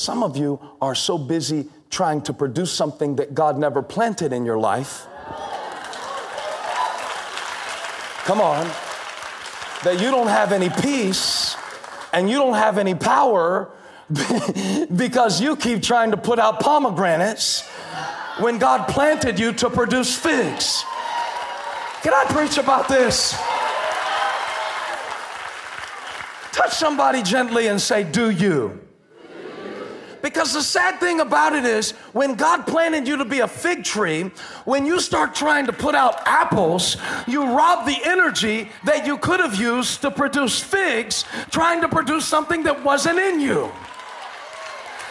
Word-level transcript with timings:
Some 0.00 0.22
of 0.22 0.34
you 0.34 0.58
are 0.80 0.94
so 0.94 1.18
busy 1.18 1.68
trying 1.90 2.22
to 2.22 2.32
produce 2.32 2.72
something 2.72 3.16
that 3.16 3.34
God 3.34 3.58
never 3.58 3.82
planted 3.82 4.32
in 4.32 4.46
your 4.46 4.58
life. 4.58 5.06
Come 8.24 8.40
on. 8.40 8.66
That 9.84 10.00
you 10.00 10.10
don't 10.10 10.28
have 10.28 10.52
any 10.52 10.70
peace 10.70 11.54
and 12.14 12.30
you 12.30 12.38
don't 12.38 12.54
have 12.54 12.78
any 12.78 12.94
power 12.94 13.70
because 14.96 15.38
you 15.38 15.54
keep 15.54 15.82
trying 15.82 16.12
to 16.12 16.16
put 16.16 16.38
out 16.38 16.60
pomegranates 16.60 17.68
when 18.38 18.56
God 18.56 18.88
planted 18.88 19.38
you 19.38 19.52
to 19.52 19.68
produce 19.68 20.16
figs. 20.16 20.82
Can 22.00 22.14
I 22.14 22.24
preach 22.30 22.56
about 22.56 22.88
this? 22.88 23.32
Touch 26.52 26.72
somebody 26.72 27.22
gently 27.22 27.66
and 27.66 27.78
say, 27.78 28.02
Do 28.02 28.30
you? 28.30 28.80
Because 30.22 30.52
the 30.52 30.62
sad 30.62 31.00
thing 31.00 31.20
about 31.20 31.54
it 31.54 31.64
is, 31.64 31.92
when 32.12 32.34
God 32.34 32.66
planted 32.66 33.08
you 33.08 33.16
to 33.16 33.24
be 33.24 33.40
a 33.40 33.48
fig 33.48 33.84
tree, 33.84 34.30
when 34.64 34.84
you 34.84 35.00
start 35.00 35.34
trying 35.34 35.66
to 35.66 35.72
put 35.72 35.94
out 35.94 36.20
apples, 36.26 36.96
you 37.26 37.44
rob 37.56 37.86
the 37.86 37.98
energy 38.04 38.70
that 38.84 39.06
you 39.06 39.16
could 39.18 39.40
have 39.40 39.56
used 39.56 40.02
to 40.02 40.10
produce 40.10 40.60
figs, 40.60 41.24
trying 41.50 41.80
to 41.80 41.88
produce 41.88 42.26
something 42.26 42.62
that 42.64 42.84
wasn't 42.84 43.18
in 43.18 43.40
you. 43.40 43.72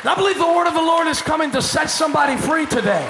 And 0.00 0.10
I 0.10 0.14
believe 0.14 0.38
the 0.38 0.46
word 0.46 0.66
of 0.66 0.74
the 0.74 0.82
Lord 0.82 1.06
is 1.06 1.20
coming 1.20 1.50
to 1.52 1.62
set 1.62 1.88
somebody 1.88 2.36
free 2.36 2.66
today. 2.66 3.06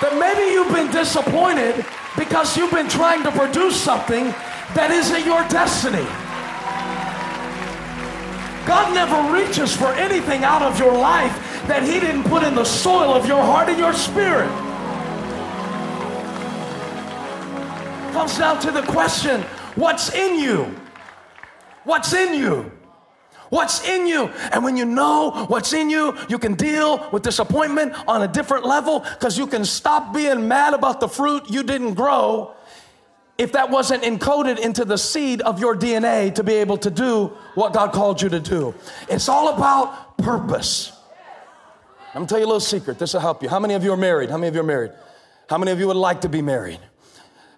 That 0.00 0.18
maybe 0.18 0.52
you've 0.52 0.72
been 0.72 0.90
disappointed 0.90 1.86
because 2.16 2.56
you've 2.56 2.72
been 2.72 2.88
trying 2.88 3.22
to 3.22 3.30
produce 3.30 3.80
something 3.80 4.24
that 4.74 4.90
isn't 4.90 5.24
your 5.24 5.46
destiny. 5.48 6.06
God 8.66 8.94
never 8.94 9.32
reaches 9.32 9.76
for 9.76 9.92
anything 9.94 10.42
out 10.42 10.62
of 10.62 10.78
your 10.78 10.92
life 10.92 11.32
that 11.68 11.82
He 11.82 12.00
didn't 12.00 12.24
put 12.24 12.42
in 12.42 12.54
the 12.54 12.64
soil 12.64 13.12
of 13.12 13.26
your 13.26 13.42
heart 13.42 13.68
and 13.68 13.78
your 13.78 13.92
spirit. 13.92 14.48
Comes 18.12 18.38
down 18.38 18.60
to 18.60 18.70
the 18.70 18.82
question 18.82 19.42
what's 19.74 20.14
in 20.14 20.38
you? 20.38 20.74
What's 21.84 22.14
in 22.14 22.34
you? 22.34 22.70
What's 23.50 23.86
in 23.86 24.06
you? 24.06 24.28
And 24.52 24.64
when 24.64 24.76
you 24.76 24.84
know 24.84 25.46
what's 25.48 25.72
in 25.72 25.90
you, 25.90 26.16
you 26.28 26.38
can 26.38 26.54
deal 26.54 27.08
with 27.12 27.22
disappointment 27.22 27.92
on 28.08 28.22
a 28.22 28.28
different 28.28 28.64
level 28.64 29.00
because 29.00 29.36
you 29.36 29.46
can 29.46 29.64
stop 29.64 30.14
being 30.14 30.48
mad 30.48 30.74
about 30.74 31.00
the 31.00 31.08
fruit 31.08 31.50
you 31.50 31.62
didn't 31.62 31.94
grow 31.94 32.54
if 33.36 33.52
that 33.52 33.70
wasn't 33.70 34.02
encoded 34.02 34.58
into 34.58 34.84
the 34.84 34.96
seed 34.96 35.40
of 35.42 35.58
your 35.58 35.76
DNA 35.76 36.34
to 36.34 36.44
be 36.44 36.54
able 36.54 36.78
to 36.78 36.90
do 36.90 37.32
what 37.54 37.72
God 37.72 37.92
called 37.92 38.22
you 38.22 38.28
to 38.28 38.40
do. 38.40 38.74
It's 39.08 39.28
all 39.28 39.54
about 39.54 40.18
purpose. 40.18 40.92
I'm 42.08 42.20
gonna 42.20 42.26
tell 42.26 42.38
you 42.38 42.44
a 42.44 42.46
little 42.46 42.60
secret. 42.60 42.98
This 42.98 43.12
will 43.12 43.20
help 43.20 43.42
you. 43.42 43.48
How 43.48 43.58
many 43.58 43.74
of 43.74 43.82
you 43.82 43.92
are 43.92 43.96
married? 43.96 44.30
How 44.30 44.36
many 44.36 44.48
of 44.48 44.54
you 44.54 44.60
are 44.60 44.64
married? 44.64 44.92
How 45.48 45.58
many 45.58 45.72
of 45.72 45.80
you 45.80 45.88
would 45.88 45.96
like 45.96 46.20
to 46.20 46.28
be 46.28 46.42
married? 46.42 46.78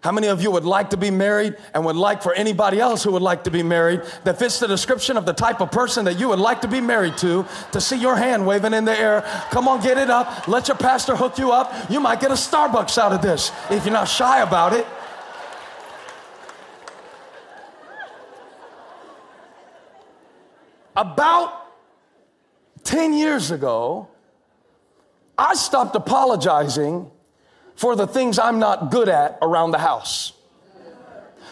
How 0.00 0.12
many 0.12 0.28
of 0.28 0.40
you 0.40 0.50
would 0.52 0.64
like 0.64 0.90
to 0.90 0.96
be 0.96 1.10
married 1.10 1.56
and 1.74 1.84
would 1.84 1.96
like 1.96 2.22
for 2.22 2.32
anybody 2.32 2.78
else 2.78 3.02
who 3.02 3.10
would 3.12 3.22
like 3.22 3.44
to 3.44 3.50
be 3.50 3.62
married 3.62 4.02
that 4.24 4.38
fits 4.38 4.60
the 4.60 4.68
description 4.68 5.16
of 5.16 5.26
the 5.26 5.32
type 5.32 5.60
of 5.60 5.72
person 5.72 6.04
that 6.04 6.18
you 6.18 6.28
would 6.28 6.38
like 6.38 6.60
to 6.60 6.68
be 6.68 6.80
married 6.80 7.16
to 7.18 7.44
to 7.72 7.80
see 7.80 7.96
your 7.96 8.14
hand 8.14 8.46
waving 8.46 8.72
in 8.72 8.84
the 8.84 8.98
air? 8.98 9.22
Come 9.50 9.66
on, 9.66 9.82
get 9.82 9.98
it 9.98 10.08
up. 10.08 10.46
Let 10.46 10.68
your 10.68 10.76
pastor 10.76 11.16
hook 11.16 11.38
you 11.38 11.50
up. 11.50 11.90
You 11.90 11.98
might 11.98 12.20
get 12.20 12.30
a 12.30 12.34
Starbucks 12.34 12.98
out 12.98 13.12
of 13.12 13.20
this 13.20 13.50
if 13.68 13.84
you're 13.84 13.92
not 13.92 14.08
shy 14.08 14.42
about 14.42 14.72
it. 14.72 14.86
About 20.96 21.52
10 22.84 23.12
years 23.12 23.50
ago, 23.50 24.08
I 25.36 25.54
stopped 25.54 25.94
apologizing 25.94 27.10
for 27.74 27.94
the 27.94 28.06
things 28.06 28.38
I'm 28.38 28.58
not 28.58 28.90
good 28.90 29.08
at 29.08 29.38
around 29.42 29.72
the 29.72 29.78
house. 29.78 30.32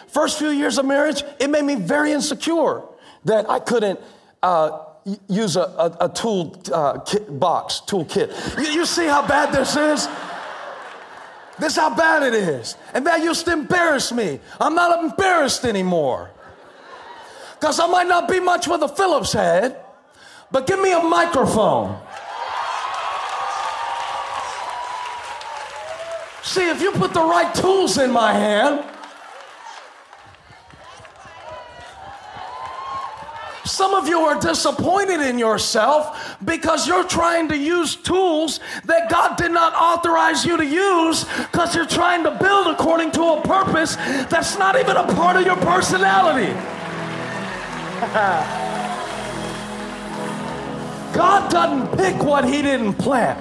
First 0.09 0.39
few 0.39 0.49
years 0.49 0.79
of 0.79 0.87
marriage, 0.87 1.23
it 1.39 1.51
made 1.51 1.65
me 1.65 1.75
very 1.75 2.13
insecure 2.13 2.83
that 3.25 3.51
I 3.51 3.59
couldn't 3.59 4.01
uh, 4.43 4.85
use 5.29 5.57
a, 5.57 5.63
a, 5.63 5.97
a 6.07 6.09
tool 6.09 6.63
uh, 6.73 7.01
kit 7.01 7.39
box, 7.39 7.81
tool 7.81 8.05
kit. 8.05 8.31
You, 8.57 8.65
you 8.65 8.87
see 8.87 9.07
how 9.07 9.27
bad 9.27 9.53
this 9.53 9.77
is? 9.77 10.09
This 11.59 11.73
is 11.73 11.79
how 11.79 11.95
bad 11.95 12.23
it 12.23 12.35
is. 12.35 12.77
And 12.95 13.07
that 13.07 13.23
used 13.23 13.45
to 13.47 13.53
embarrass 13.53 14.13
me. 14.13 14.41
I'm 14.61 14.75
not 14.75 15.05
embarrassed 15.05 15.65
anymore. 15.65 16.31
Because 17.65 17.81
I 17.81 17.87
might 17.87 18.07
not 18.07 18.29
be 18.29 18.41
much 18.41 18.69
with 18.69 18.83
a 18.83 18.89
Phillips 18.89 19.33
head, 19.33 19.83
but 20.53 20.67
give 20.67 20.79
me 20.79 20.93
a 20.93 21.01
microphone. 21.01 21.99
See, 26.43 26.69
if 26.69 26.83
you 26.83 26.93
put 26.93 27.15
the 27.15 27.23
right 27.23 27.55
tools 27.55 27.97
in 27.97 28.11
my 28.11 28.35
hand, 28.35 28.85
Some 33.65 33.95
of 33.95 34.07
you 34.09 34.21
are 34.21 34.39
disappointed 34.39 35.21
in 35.23 35.39
yourself 35.39 36.37
because 36.45 36.87
you're 36.87 37.03
trying 37.03 37.49
to 37.49 37.57
use 37.57 37.97
tools 37.97 38.61
that 38.85 39.11
God 39.11 39.37
did 39.37 39.53
not 39.53 39.73
authorize 39.75 40.45
you 40.45 40.59
to 40.59 40.65
use 40.65 41.25
because 41.25 41.75
you're 41.75 41.87
trying 41.87 42.25
to 42.25 42.31
build 42.31 42.67
according 42.67 43.11
to 43.13 43.23
a 43.23 43.41
purpose 43.41 43.97
that's 44.29 44.59
not 44.59 44.79
even 44.79 44.97
a 44.97 45.07
part 45.15 45.37
of 45.37 45.47
your 45.47 45.57
personality. 45.57 46.53
God 51.15 51.49
doesn't 51.49 51.97
pick 51.97 52.21
what 52.25 52.45
He 52.45 52.61
didn't 52.61 52.95
plant. 52.95 53.39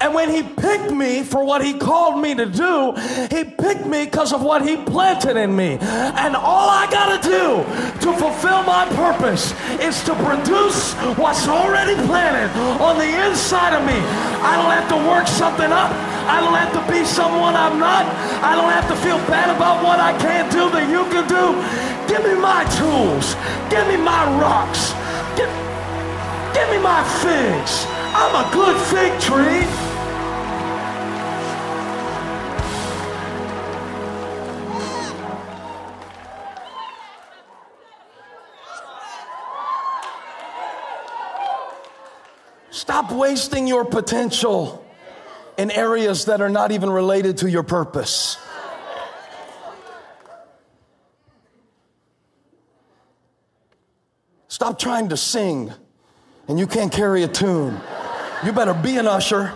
And 0.00 0.12
when 0.12 0.28
He 0.28 0.42
picked 0.42 0.90
me 0.90 1.22
for 1.22 1.42
what 1.42 1.64
He 1.64 1.72
called 1.72 2.20
me 2.20 2.34
to 2.34 2.44
do, 2.44 2.92
He 3.30 3.44
picked 3.44 3.86
me 3.86 4.04
because 4.04 4.34
of 4.34 4.42
what 4.42 4.66
He 4.66 4.76
planted 4.76 5.38
in 5.38 5.56
me. 5.56 5.78
And 5.80 6.36
all 6.36 6.68
I 6.68 6.86
got 6.90 7.22
to 7.22 7.28
do 7.28 7.64
to 8.04 8.18
fulfill 8.18 8.62
my 8.64 8.84
purpose 8.94 9.54
is 9.80 10.04
to 10.04 10.14
produce 10.16 10.92
what's 11.16 11.48
already 11.48 11.94
planted 12.06 12.54
on 12.82 12.98
the 12.98 13.26
inside 13.26 13.72
of 13.72 13.86
me. 13.86 13.96
I 14.44 14.56
don't 14.60 14.70
have 14.70 14.88
to 14.90 15.08
work 15.08 15.26
something 15.26 15.72
up. 15.72 15.90
I 16.28 16.40
don't 16.40 16.54
have 16.54 16.72
to 16.72 16.92
be 16.92 17.04
someone 17.04 17.54
I'm 17.54 17.78
not. 17.78 18.04
I 18.44 18.54
don't 18.54 18.72
have 18.72 18.88
to 18.88 18.96
feel 18.96 19.18
bad 19.28 19.48
about 19.54 19.82
what 19.82 19.98
I 20.00 20.12
can't 20.18 20.50
do 20.52 20.68
that 20.70 20.88
you 20.92 21.04
can 21.08 21.28
do. 21.28 22.03
My 22.44 22.62
tools. 22.76 23.36
Give 23.70 23.88
me 23.88 23.96
my 23.96 24.24
rocks. 24.38 24.92
Give, 25.34 25.48
give 26.52 26.68
me 26.68 26.78
my 26.78 27.02
figs. 27.22 27.86
I'm 28.12 28.34
a 28.36 28.50
good 28.52 28.76
fig 28.92 29.18
tree. 29.18 29.64
Stop 42.70 43.10
wasting 43.10 43.66
your 43.66 43.86
potential 43.86 44.84
in 45.56 45.70
areas 45.70 46.26
that 46.26 46.42
are 46.42 46.50
not 46.50 46.72
even 46.72 46.90
related 46.90 47.38
to 47.38 47.48
your 47.48 47.62
purpose. 47.62 48.36
Stop 54.54 54.78
trying 54.78 55.08
to 55.08 55.16
sing 55.16 55.72
and 56.46 56.60
you 56.60 56.68
can't 56.68 56.92
carry 56.92 57.24
a 57.24 57.26
tune. 57.26 57.76
You 58.44 58.52
better 58.52 58.72
be 58.72 58.98
an 58.98 59.08
usher. 59.08 59.52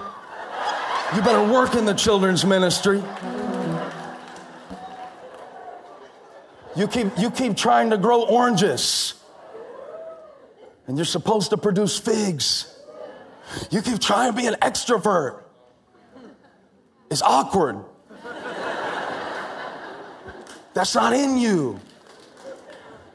You 1.15 1.23
better 1.23 1.53
work 1.53 1.77
in 1.77 1.85
the 1.85 1.95
children's 1.95 2.45
ministry. 2.45 3.01
You 6.75 6.89
keep, 6.89 7.17
you 7.17 7.31
keep 7.31 7.57
trying 7.57 7.91
to 7.91 7.97
grow 7.97 8.25
oranges, 8.25 9.15
and 10.89 10.99
you're 10.99 11.05
supposed 11.05 11.51
to 11.51 11.57
produce 11.57 11.97
figs. 11.97 12.77
You 13.71 13.83
keep 13.83 14.01
trying 14.01 14.33
to 14.33 14.37
be 14.37 14.49
an 14.49 14.55
extrovert. 14.55 15.45
It's 17.09 17.23
awkward. 17.23 17.85
That's 20.75 20.97
not 20.97 21.13
in 21.13 21.39
you. 21.39 21.79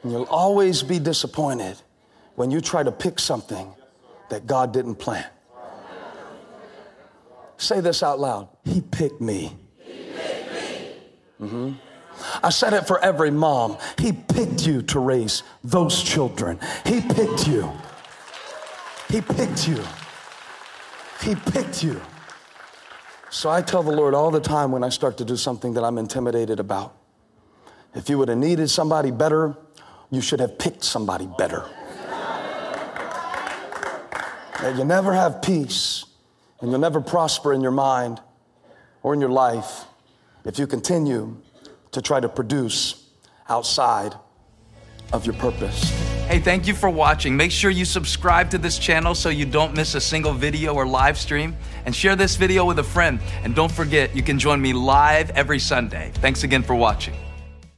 And 0.01 0.11
you'll 0.11 0.23
always 0.23 0.83
be 0.83 0.99
disappointed 0.99 1.77
when 2.35 2.51
you 2.51 2.61
try 2.61 2.83
to 2.83 2.91
pick 2.91 3.19
something 3.19 3.73
that 4.29 4.47
God 4.47 4.73
didn't 4.73 4.95
plant. 4.95 5.27
Say 7.57 7.79
this 7.79 8.03
out 8.03 8.19
loud 8.19 8.49
He 8.65 8.81
picked 8.81 9.21
me. 9.21 9.55
Mm-hmm. 11.39 11.73
I 12.41 12.49
said 12.49 12.73
it 12.73 12.87
for 12.87 13.03
every 13.03 13.31
mom. 13.31 13.77
He 13.97 14.11
picked 14.13 14.65
you 14.65 14.81
to 14.83 14.99
raise 14.99 15.43
those 15.63 16.01
children. 16.01 16.59
He 16.85 17.01
picked 17.01 17.47
you. 17.47 17.71
He 19.09 19.21
picked 19.21 19.67
you. 19.67 19.83
He 21.21 21.35
picked 21.35 21.83
you. 21.83 22.01
So 23.29 23.49
I 23.49 23.61
tell 23.61 23.83
the 23.83 23.91
Lord 23.91 24.13
all 24.13 24.31
the 24.31 24.39
time 24.39 24.71
when 24.71 24.83
I 24.83 24.89
start 24.89 25.17
to 25.17 25.25
do 25.25 25.35
something 25.35 25.73
that 25.73 25.83
I'm 25.83 25.97
intimidated 25.97 26.59
about. 26.59 26.95
If 27.95 28.09
you 28.09 28.17
would 28.17 28.29
have 28.29 28.37
needed 28.37 28.69
somebody 28.69 29.11
better, 29.11 29.55
you 30.11 30.21
should 30.21 30.39
have 30.39 30.57
picked 30.57 30.83
somebody 30.83 31.27
better. 31.37 31.65
That 34.63 34.77
you 34.77 34.85
never 34.85 35.13
have 35.13 35.41
peace 35.41 36.05
and 36.61 36.71
you'll 36.71 36.79
never 36.79 37.01
prosper 37.01 37.51
in 37.51 37.59
your 37.59 37.71
mind 37.71 38.21
or 39.01 39.13
in 39.13 39.19
your 39.19 39.29
life 39.29 39.83
if 40.45 40.57
you 40.57 40.65
continue 40.65 41.35
to 41.91 42.01
try 42.01 42.17
to 42.17 42.29
produce 42.29 43.09
outside 43.49 44.15
of 45.11 45.25
your 45.25 45.35
purpose. 45.35 45.89
Hey, 46.27 46.39
thank 46.39 46.65
you 46.65 46.73
for 46.73 46.89
watching. 46.89 47.35
Make 47.35 47.51
sure 47.51 47.71
you 47.71 47.83
subscribe 47.83 48.49
to 48.51 48.57
this 48.57 48.79
channel 48.79 49.13
so 49.13 49.27
you 49.27 49.45
don't 49.45 49.75
miss 49.75 49.95
a 49.95 50.01
single 50.01 50.31
video 50.31 50.73
or 50.73 50.87
live 50.87 51.17
stream. 51.17 51.57
And 51.85 51.93
share 51.93 52.15
this 52.15 52.37
video 52.37 52.63
with 52.63 52.79
a 52.79 52.83
friend. 52.83 53.19
And 53.43 53.53
don't 53.53 53.71
forget, 53.71 54.15
you 54.15 54.23
can 54.23 54.39
join 54.39 54.61
me 54.61 54.71
live 54.71 55.29
every 55.31 55.59
Sunday. 55.59 56.11
Thanks 56.15 56.45
again 56.45 56.63
for 56.63 56.73
watching. 56.73 57.13